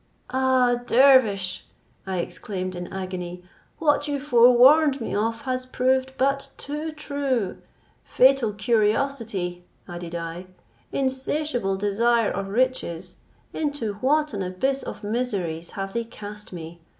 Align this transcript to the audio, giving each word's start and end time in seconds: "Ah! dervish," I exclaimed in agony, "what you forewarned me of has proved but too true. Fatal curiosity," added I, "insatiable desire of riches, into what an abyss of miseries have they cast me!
"Ah! 0.31 0.81
dervish," 0.87 1.65
I 2.07 2.17
exclaimed 2.17 2.75
in 2.75 2.91
agony, 2.91 3.43
"what 3.77 4.07
you 4.07 4.19
forewarned 4.19 4.99
me 4.99 5.13
of 5.13 5.43
has 5.43 5.67
proved 5.67 6.13
but 6.17 6.49
too 6.57 6.89
true. 6.89 7.59
Fatal 8.03 8.51
curiosity," 8.51 9.63
added 9.87 10.15
I, 10.15 10.47
"insatiable 10.91 11.77
desire 11.77 12.31
of 12.31 12.47
riches, 12.49 13.17
into 13.53 13.93
what 14.01 14.33
an 14.33 14.41
abyss 14.41 14.81
of 14.81 15.03
miseries 15.03 15.69
have 15.77 15.93
they 15.93 16.05
cast 16.05 16.51
me! 16.51 16.81